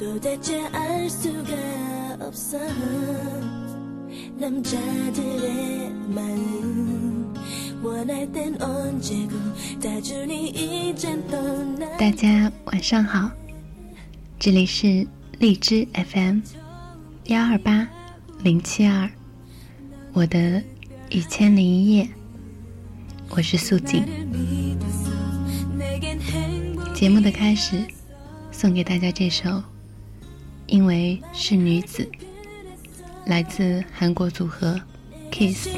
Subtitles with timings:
[0.00, 1.52] 도대체 알 수가
[2.20, 2.58] 없어.
[4.38, 7.09] 남자들의 마음.
[11.98, 13.30] 大家晚上好，
[14.38, 15.06] 这里是
[15.38, 16.40] 荔枝 FM
[17.24, 17.88] 幺二八
[18.42, 19.10] 零七二，
[20.12, 20.62] 我的
[21.08, 22.06] 一千零一夜，
[23.30, 24.04] 我是素锦。
[26.94, 27.82] 节目的开始，
[28.52, 29.62] 送给大家这首。
[30.66, 32.06] 因为是女子，
[33.24, 34.78] 来自韩国组合
[35.32, 35.68] Kiss。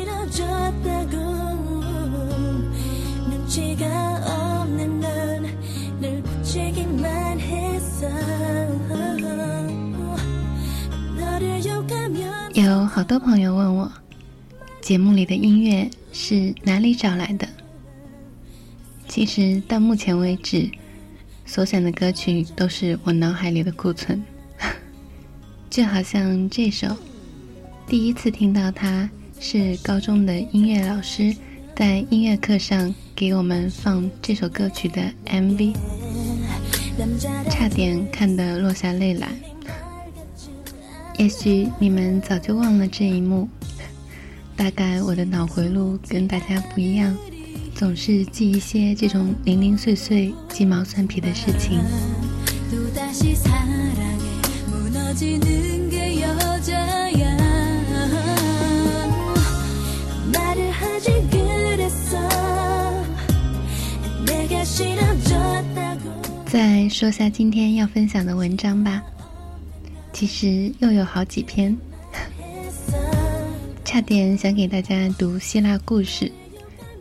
[12.54, 13.92] 有好多朋友问我，
[14.80, 17.46] 节目里的音乐是哪里找来的？
[19.06, 20.70] 其实到目前为止，
[21.44, 24.22] 所选的歌曲都是我脑海里的库存。
[25.68, 26.96] 就好像这首，
[27.86, 31.36] 第一次听到它是高中的音乐老师
[31.76, 35.74] 在音乐课上给我们放这首歌曲的 MV，
[37.50, 39.28] 差点看得落下泪来。
[41.18, 43.48] 也许你们早就忘了这一幕，
[44.56, 47.16] 大概我的脑回路跟大家不一样，
[47.74, 51.78] 总是记一些这种零零碎碎、鸡毛蒜皮的事情。
[66.52, 69.02] 再说下今天要分享的文章吧，
[70.12, 71.74] 其实又有好几篇，
[73.82, 76.30] 差点想给大家读希腊故事，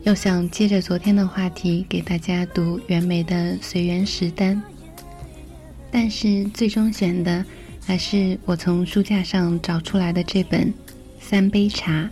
[0.04, 4.56] 又想接着昨天的话题给大家读袁枚的《随园食单》，
[5.90, 7.44] 但是最终选的。
[7.84, 10.66] 还是我从书架上找出来的这本
[11.20, 12.04] 《三杯茶》，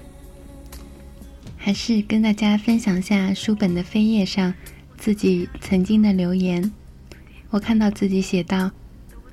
[1.56, 4.52] 还是跟大家分享下书本的扉页上
[4.98, 6.70] 自己曾经的留言。
[7.50, 8.70] 我看到自己写道：“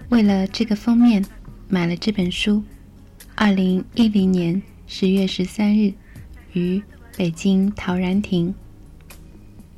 [0.10, 1.24] 为了这个封面，
[1.70, 2.64] 买了这本书。”
[3.36, 5.94] 二零一零年十月十三日，
[6.54, 6.82] 于
[7.16, 8.54] 北京陶然亭。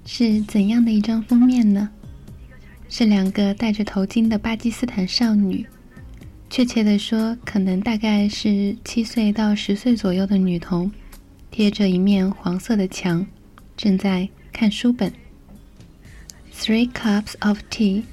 [0.05, 1.89] 是怎样的一张封面呢？
[2.87, 5.67] 是两个戴着头巾的巴基斯坦少女。
[6.49, 10.91] 确切的说，可能大概是七岁到十岁左右的女童，
[11.51, 13.27] 贴着一面黄色的墙，
[13.77, 15.13] 正在看书本。
[16.51, 18.03] Three cups of tea，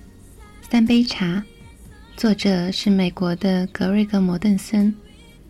[0.68, 1.44] 三杯茶。
[2.16, 4.92] 作者是美国的格瑞格·摩顿森，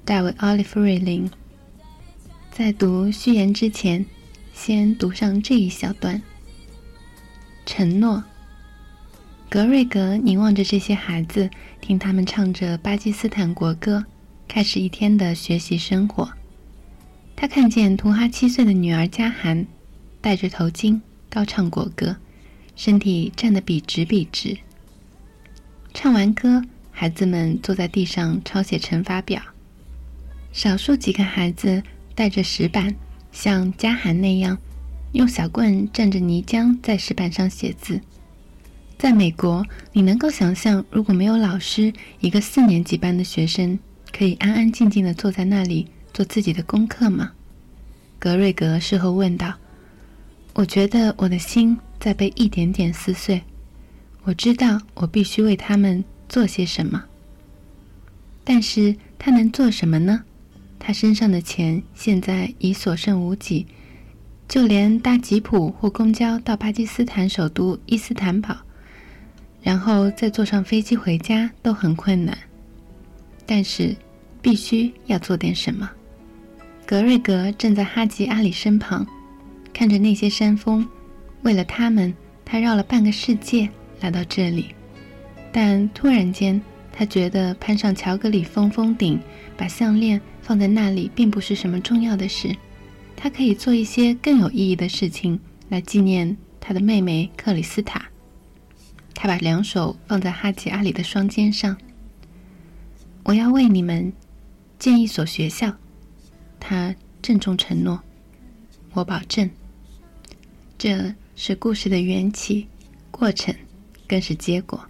[0.05, 1.31] 大卫·奥利弗瑞林。
[2.51, 4.05] 在读序言之前，
[4.53, 6.21] 先读上这一小段。
[7.65, 8.23] 承诺。
[9.49, 11.49] 格瑞格凝望着这些孩子，
[11.81, 14.05] 听他们唱着巴基斯坦国歌，
[14.47, 16.29] 开始一天的学习生活。
[17.35, 19.67] 他看见图哈七岁的女儿加涵
[20.21, 21.01] 戴着头巾，
[21.31, 22.17] 高唱国歌，
[22.77, 24.59] 身体站得笔直笔直。
[25.99, 26.63] 唱完歌，
[26.93, 29.41] 孩子们坐在地上抄写乘法表。
[30.53, 31.83] 少数几个孩子
[32.15, 32.95] 带着石板，
[33.33, 34.59] 像加涵那样，
[35.13, 37.99] 用小棍蘸着泥浆在石板上写字。
[38.99, 39.65] 在美国，
[39.95, 41.91] 你能够想象，如果没有老师，
[42.21, 43.79] 一个四年级班的学生
[44.13, 47.33] 可以安安静静的坐在那里做自己的功课吗？
[48.19, 49.55] 格瑞格事后问道
[50.53, 53.41] ：“我觉得我的心在被一点点撕碎。
[54.27, 57.01] 我知道我必须为他们做些什么，
[58.43, 60.21] 但是他能做什么呢？
[60.81, 63.65] 他身上的钱现在已所剩无几，
[64.49, 68.57] 就连搭吉普或公交到巴基斯坦首都伊斯坦堡。”
[69.63, 72.37] 然后再坐上飞机回家都很困难，
[73.47, 73.95] 但是
[74.43, 75.89] 必须要做点什么。
[76.85, 79.07] 格瑞格站在哈吉阿里身旁，
[79.73, 80.85] 看着那些山峰，
[81.43, 82.13] 为了他们，
[82.45, 83.69] 他绕了半个世界
[84.07, 84.73] 来到这里。
[85.53, 86.61] 但突然间，
[86.93, 89.19] 他觉得攀上乔格里峰峰顶，
[89.57, 92.55] 把项链放在那里，并不是什么重要的事。
[93.17, 98.07] 他可以做一些更有意义的事情来纪念他的妹妹克里斯塔。
[99.13, 101.77] 他把两手放在哈吉阿里的双肩上。
[103.25, 104.13] 我要为你们
[104.79, 105.75] 建一所学校，
[106.61, 108.01] 他郑重承诺。
[108.93, 109.51] 我保证。
[110.79, 112.69] 这是故事的缘起、
[113.11, 113.53] 过程，
[114.09, 114.85] 更是结果。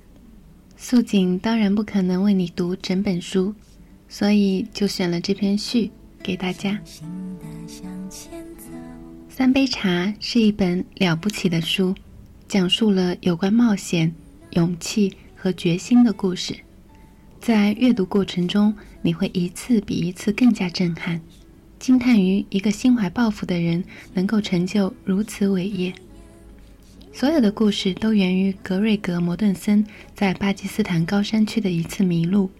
[0.77, 3.55] 素锦当然不可能为你读整本书，
[4.09, 5.91] 所以就选了这篇序
[6.23, 6.79] 给大家。
[9.29, 11.95] 三杯茶是一本了不起的书，
[12.47, 14.15] 讲述了有关冒险、
[14.51, 16.55] 勇气和决心的故事。
[17.41, 21.21] 在阅读过程中，你会一次比一次更加震撼，
[21.79, 23.85] 惊叹于一个心怀抱负的人
[24.15, 25.93] 能够成就如此伟业。
[27.19, 29.83] 所有的故事都源于格瑞格·摩顿森
[30.15, 32.51] 在巴基斯坦高山区的一次迷路。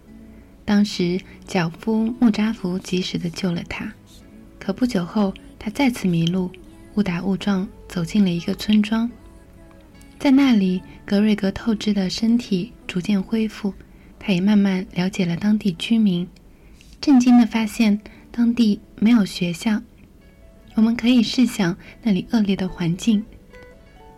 [0.65, 3.93] 当时，脚夫穆扎福及时的救了他。
[4.57, 6.49] 可不久后，他再次迷路，
[6.95, 9.07] 误打误撞走进了一个村庄。
[10.17, 13.71] 在那里，格瑞格透支的身体逐渐恢复，
[14.17, 16.27] 他也慢慢了解了当地居民，
[16.99, 18.01] 震惊的发现
[18.31, 19.79] 当地没有学校。
[20.73, 23.23] 我们可以试想那里恶劣的环境。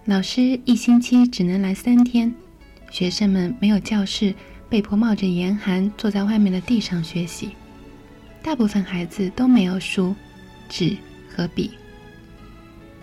[0.09, 2.33] 老师一星期只能来三天，
[2.89, 4.33] 学生们没有教室，
[4.67, 7.51] 被迫冒着严寒坐在外面的地上学习。
[8.41, 10.15] 大部分孩子都没有书、
[10.67, 10.97] 纸
[11.31, 11.69] 和笔。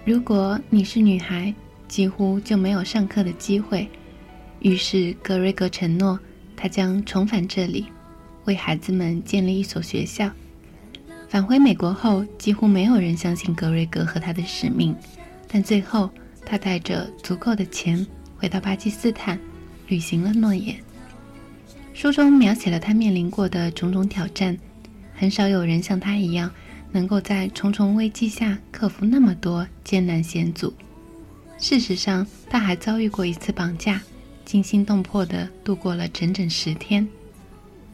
[0.05, 1.55] 如果你是女孩，
[1.87, 3.89] 几乎就没有上课的机会。
[4.59, 6.19] 于是格瑞格承诺，
[6.57, 7.87] 他将重返这里，
[8.47, 10.29] 为孩子们建立一所学校。
[11.29, 14.93] 返回美国后，几乎没有人相信格瑞格和他的使命，
[15.47, 16.11] 但最后。
[16.47, 18.07] 他带着足够的钱
[18.39, 19.39] 回到巴基斯坦，
[19.89, 20.77] 履行了诺言。
[21.93, 24.57] 书中描写了他面临过的种种挑战，
[25.15, 26.51] 很少有人像他一样，
[26.93, 30.73] 能够在重重危机下克服那么多艰难险阻。
[31.59, 34.01] 事实上，他还遭遇过一次绑架，
[34.45, 37.09] 惊心动魄地度过了整整十天。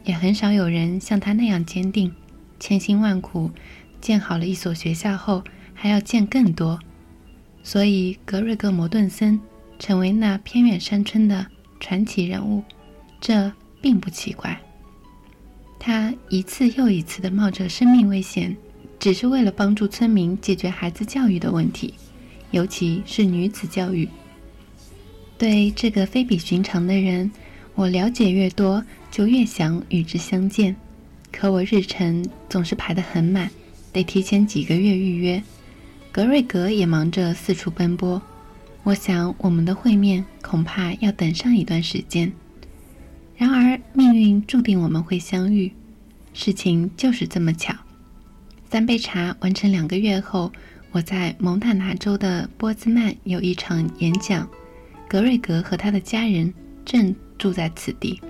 [0.03, 2.13] 也很少有人像他那样坚定，
[2.59, 3.49] 千辛万苦
[4.01, 5.41] 建好了一所学校后，
[5.73, 6.77] 还要建更多。
[7.63, 9.39] 所以，格瑞格·摩顿森
[9.79, 11.47] 成为那偏远山村的
[11.79, 12.61] 传奇人物，
[13.21, 13.51] 这
[13.81, 14.59] 并不奇怪。
[15.79, 18.55] 他一次又一次地冒着生命危险，
[18.99, 21.93] 只是为了帮助村民解决孩子教育的问题，
[22.51, 24.07] 尤其是女子教育。
[25.37, 27.31] 对这个非比寻常的人，
[27.75, 30.75] 我了解越多，就越想与之相见。
[31.31, 33.49] 可我日程总是排得很满，
[33.91, 35.41] 得提前几个月预约。
[36.13, 38.21] 格瑞格也忙着四处奔波，
[38.83, 42.31] 我想我们的会面恐怕要等上一段时间。
[43.35, 45.73] 然而命运注定我们会相遇，
[46.31, 47.73] 事情就是这么巧。
[48.69, 50.51] 三杯茶完成两个月后，
[50.91, 54.47] 我在蒙大拿州的波兹曼有一场演讲，
[55.09, 56.53] 格瑞格和他的家人
[56.85, 58.21] 正住在此地，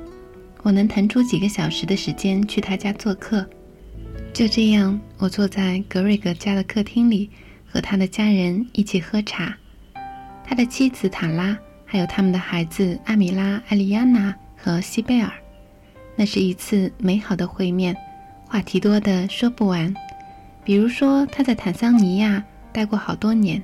[0.62, 3.45] 我能腾出几个小时的时间去他家做客。
[4.31, 7.30] 就这样，我坐在格瑞格家的客厅里。
[7.74, 9.58] 和他的家人一起喝茶，
[10.46, 15.34] 他的妻子塔拉，还有他们的孩子阿米拉、艾丽亚娜和西贝尔。
[16.16, 17.98] 那是一次美好的会面，
[18.46, 19.92] 话题多的说不完。
[20.64, 23.60] 比如说，他在坦桑尼亚待过好多年，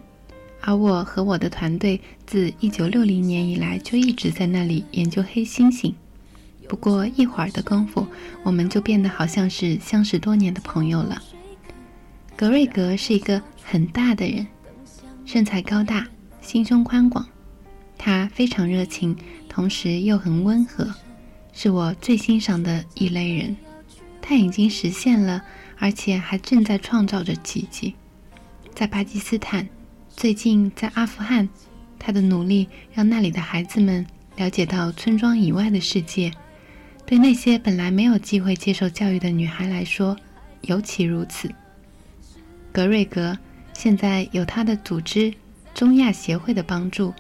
[0.62, 5.94] 而我和我的团队自1960年以来就一直在那里研究黑猩猩。
[6.68, 8.08] 不过一会儿的功夫，
[8.42, 11.22] 我们就变得好像是相识多年的朋友了。
[12.36, 13.40] 格瑞格是一个。
[13.72, 14.48] 很大的人，
[15.28, 16.08] 身材高大，
[16.42, 17.24] 心胸宽广。
[18.00, 19.16] 他非常热情，
[19.48, 20.92] 同时又很温和，
[21.54, 23.56] 是我最欣赏的一类人。
[24.24, 25.40] 他已经实现了，
[25.78, 27.94] 而且还正在创造着奇迹。
[28.74, 29.70] 在巴基斯坦，
[30.10, 31.48] 最近在阿富汗，
[32.00, 34.04] 他的努力让那里的孩子们
[34.38, 36.32] 了解到村庄以外的世界。
[37.06, 40.18] 对那些本来没有机会接受教育的女孩来说，
[40.62, 41.48] 尤其如此。
[42.72, 43.38] 格瑞格。
[43.80, 45.34] 现在有他的组织
[45.74, 47.14] 中亚协会的帮助，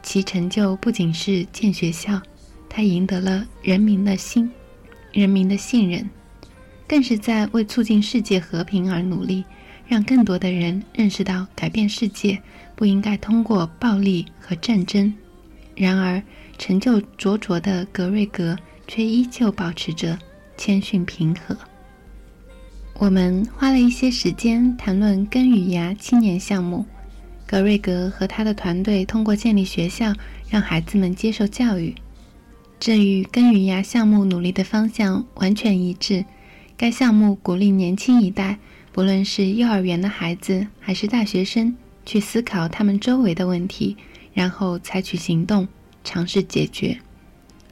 [0.00, 2.22] 其成就不仅是建学校，
[2.68, 4.48] 他赢得了人民的心，
[5.12, 6.08] 人民的信任，
[6.86, 9.44] 更是在为促进世界和平而努力，
[9.88, 12.40] 让更多的人认识到改变世界
[12.76, 15.12] 不应该通过暴力和战争。
[15.74, 16.22] 然而，
[16.58, 20.16] 成就卓卓的格瑞格却依旧保持着
[20.56, 21.58] 谦逊平和。
[22.98, 26.84] 我们花了一些时间谈论根与芽青年项目。
[27.46, 30.12] 格瑞格和他的团队通过建立学校，
[30.50, 31.94] 让孩子们接受教育。
[32.80, 36.24] 这与根与芽项目努力的方向完全一致。
[36.76, 38.58] 该项目鼓励年轻一代，
[38.90, 43.96] 不论是幼儿园的孩子还是大学生，去思考他们周围的问题，
[44.34, 45.68] 然后采取行动，
[46.02, 46.98] 尝试解决。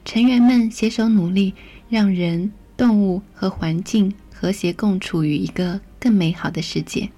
[0.05, 1.53] 成员们携手努力，
[1.89, 4.13] 让人、动物和环境。
[4.39, 7.09] 和谐共处于一个更美好的世界。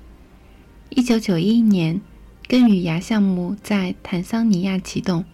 [0.87, 1.99] 一九九一年，
[2.47, 5.25] 根与芽项目在坦桑尼亚启动，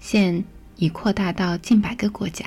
[0.00, 0.42] 现
[0.76, 2.46] 已扩大到近百个国家。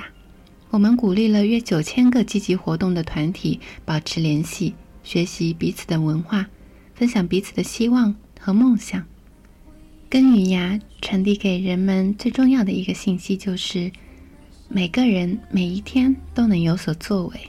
[0.70, 6.48] 我们鼓励了约九千个积极活动的团体保持联系，学习彼此的文化，
[6.96, 9.06] 分享彼此的希望和梦想。
[10.08, 13.92] 根与芽传递给人们最重要的一个信息就是：
[14.68, 17.40] 每个人每一天都能有所作为。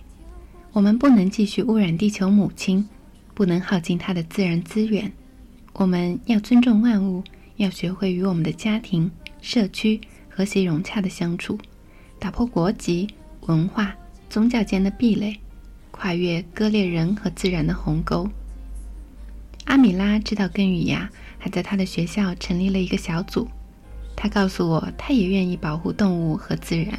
[0.74, 2.88] 我们不能继续污染地球母亲，
[3.34, 5.12] 不能耗尽它的自然资源。
[5.74, 7.22] 我们要尊重万物，
[7.58, 9.12] 要学会与我们的家庭、
[9.42, 10.00] 社区
[10.30, 11.60] 和谐融洽的相处。
[12.20, 13.10] 打破国籍、
[13.42, 13.94] 文化、
[14.30, 15.36] 宗教间的壁垒，
[15.92, 18.30] 跨越割裂人和自然的鸿沟。
[19.66, 23.46] 阿米拉知道根与芽，还在他的学校成立了一个小组。
[24.16, 26.98] 他告诉我，他也愿意保护动物和自然。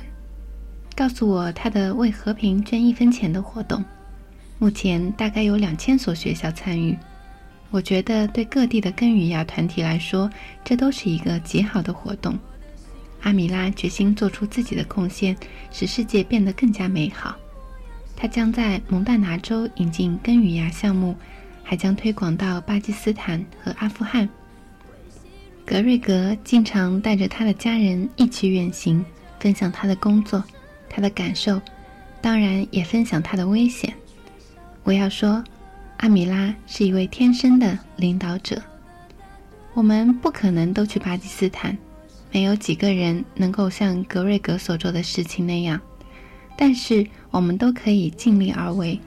[0.94, 3.82] 告诉我他的为和平捐一分钱的活动，
[4.58, 6.96] 目前大概有两千所学校参与。
[7.70, 10.30] 我觉得对各地的根与芽团体来说，
[10.62, 12.38] 这都是一个极好的活动。
[13.22, 15.34] 阿米拉决心做出自己的贡献，
[15.70, 17.34] 使世界变得更加美好。
[18.14, 21.16] 他将在蒙大拿州引进根与芽项目，
[21.62, 24.28] 还将推广到巴基斯坦和阿富汗。
[25.64, 29.02] 格瑞格经常带着他的家人一起远行，
[29.40, 30.42] 分享他的工作、
[30.92, 31.60] 他的感受，
[32.20, 33.92] 当然也分享他的危险。
[34.84, 35.42] 我要说，
[35.96, 38.62] 阿米拉是一位天生的领导者。
[39.74, 41.76] 我们不可能都去巴基斯坦。
[42.30, 45.78] 没有几个人能够像格瑞格所做的事情那样，
[46.56, 48.98] 但是我们都可以尽力而为。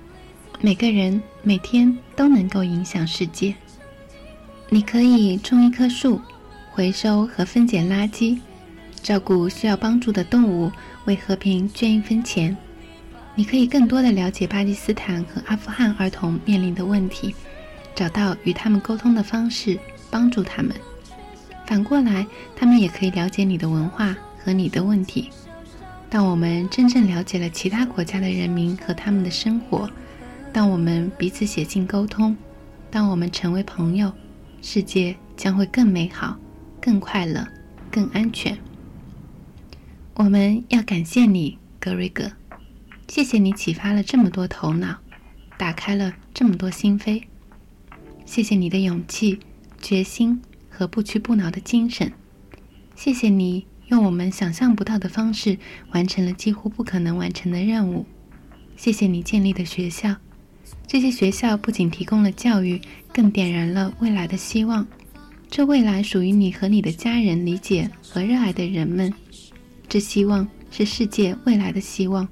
[0.62, 3.54] 每个人每天都能够影响世界。
[4.70, 6.22] 你可以种一棵树，
[6.72, 8.40] 回收和分拣垃圾，
[9.02, 10.72] 照顾需要帮助的动物，
[11.06, 12.56] 为和平捐一分钱。
[13.34, 17.36] 你可以更多的了解巴基斯坦和阿富汗儿童面临的问题，
[17.94, 19.78] 找到与他们沟通的方式，
[20.10, 20.74] 帮助他们。
[21.66, 25.30] 反过来，他们也可以了解你的文化和你的问题。
[26.10, 29.90] 当我们真正了解了其他国家的人民和他们的生活，
[30.54, 32.38] 当我们彼此写信沟通，
[32.90, 34.14] 当我们成为朋友，
[34.62, 36.38] 世界将会更美好、
[36.80, 37.46] 更快乐、
[37.92, 38.58] 更安全。
[40.16, 42.32] 我们要感谢你，格瑞格，
[43.08, 44.98] 谢谢你启发了这么多头脑，
[45.58, 47.22] 打开了这么多心扉。
[48.26, 49.40] 谢谢你的勇气、
[49.82, 50.42] 决心。
[50.78, 52.12] 和不屈不挠的精神，
[52.98, 55.58] 谢谢你用我们想象不到的方式
[55.92, 58.06] 完成了几乎不可能完成的任务。
[58.76, 60.18] 谢谢你建立的学校，
[60.86, 62.82] 这些学校不仅提供了教育，
[63.14, 64.86] 更点燃了未来的希望。
[65.50, 69.14] 这未来属于你和你的家人理解和热爱的人们。
[69.96, 72.28] 这希望是世界未来的希望。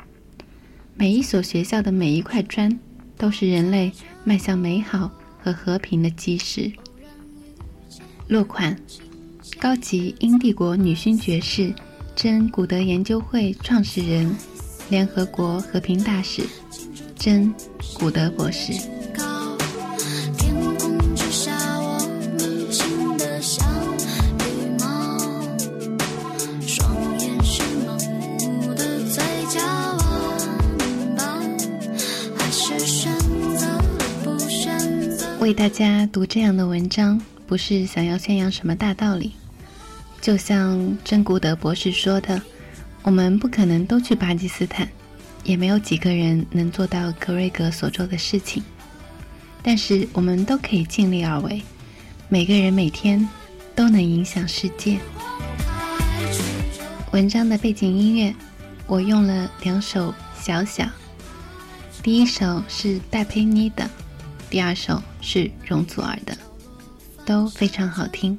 [0.95, 2.77] 每一所学校的每一块砖，
[3.17, 3.89] 都是人类
[4.25, 5.09] 迈向美好
[5.41, 6.69] 和和平的基石。
[8.27, 8.77] 落款：
[9.61, 11.73] 高级英帝国女勋爵士，
[12.13, 14.35] 真古德研究会创始人，
[14.89, 16.43] 联合国和平大使，
[17.15, 17.55] 真
[17.93, 18.73] 古德博士。
[35.43, 37.19] 为大家读这样的文章。
[37.45, 39.33] 不是想要宣扬什么大道理，
[40.21, 42.41] 就像真古德博士说的，
[43.01, 44.87] 我们不可能都去巴基斯坦，
[45.43, 48.63] 也没有几个人能做到格瑞格所做的事情，
[49.61, 51.61] 但是我们都可以尽力而为，
[52.29, 53.27] 每个人每天
[53.75, 54.97] 都能影响世界。
[57.11, 58.33] 文章的背景音乐，
[58.87, 60.87] 我用了两首小小，
[62.01, 63.87] 第一首是戴佩妮的，
[64.53, 66.37] 第二首是容祖儿的。
[67.25, 68.37] 都非常好听。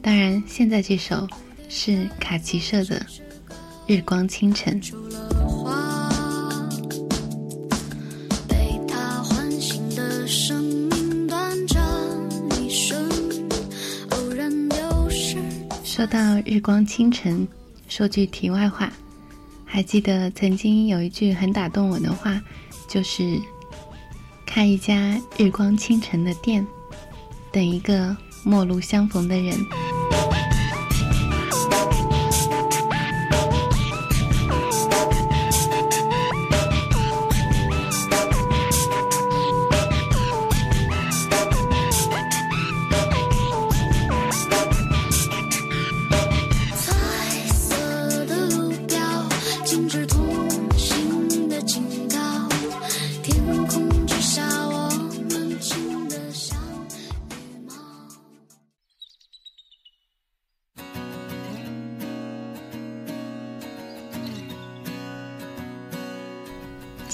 [0.00, 1.28] 当然，现在这首
[1.68, 2.98] 是卡奇社的
[3.86, 4.80] 《日光清晨》。
[15.84, 17.46] 说到《日光清晨》，
[17.90, 18.90] 说句题外话，
[19.66, 22.40] 还记得曾经有一句很打动我的话，
[22.88, 23.38] 就是
[24.54, 26.64] 开一家日光清晨的店。
[27.50, 29.52] 等一个陌路相逢的人。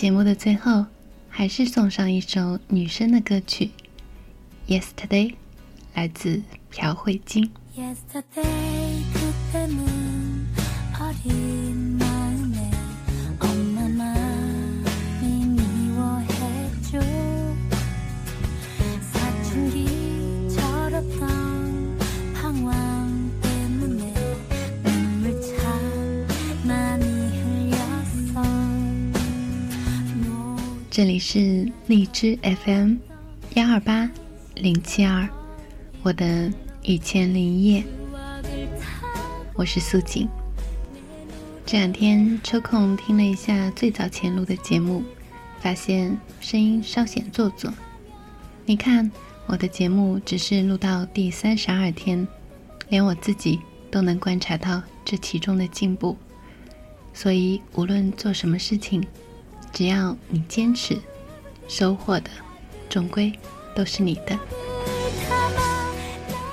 [0.00, 0.86] 节目的最后，
[1.28, 3.70] 还是送上一首女生的歌曲
[4.80, 5.28] 《Yesterday》，
[5.92, 7.50] 来自朴慧晶。
[31.00, 32.96] 这里是荔枝 FM
[33.54, 34.06] 幺二八
[34.54, 35.26] 零七二，
[36.02, 36.52] 我的
[36.82, 37.84] 一千零一夜，
[39.54, 40.28] 我是素锦。
[41.64, 45.02] 这两天抽空听了一下最早前录的节目，
[45.58, 47.72] 发现声音稍显做作。
[48.66, 49.10] 你看，
[49.46, 52.28] 我的节目只是录到第三十二天，
[52.90, 53.58] 连我自己
[53.90, 56.14] 都能观察到这其中的进步。
[57.14, 59.02] 所以，无论做什么事情。
[59.72, 60.98] 只要你坚持，
[61.68, 62.30] 收获的
[62.88, 63.32] 终归
[63.74, 64.38] 都是你的。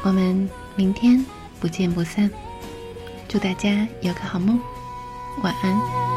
[0.03, 1.25] 我们明天
[1.59, 2.29] 不见不散。
[3.27, 4.57] 祝大家有个好梦，
[5.43, 6.16] 晚安。